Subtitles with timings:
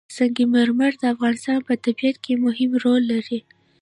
[0.15, 3.39] سنگ مرمر د افغانستان په طبیعت کې مهم رول لري.